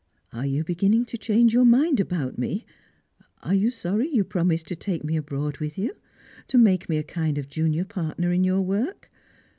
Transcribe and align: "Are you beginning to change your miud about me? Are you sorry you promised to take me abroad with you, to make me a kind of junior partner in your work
"Are 0.33 0.47
you 0.47 0.63
beginning 0.63 1.05
to 1.05 1.17
change 1.19 1.53
your 1.53 1.63
miud 1.63 1.99
about 1.99 2.35
me? 2.39 2.65
Are 3.43 3.53
you 3.53 3.69
sorry 3.69 4.09
you 4.11 4.23
promised 4.23 4.65
to 4.69 4.75
take 4.75 5.03
me 5.03 5.15
abroad 5.15 5.59
with 5.59 5.77
you, 5.77 5.95
to 6.47 6.57
make 6.57 6.89
me 6.89 6.97
a 6.97 7.03
kind 7.03 7.37
of 7.37 7.47
junior 7.47 7.85
partner 7.85 8.31
in 8.33 8.43
your 8.43 8.63
work 8.63 9.11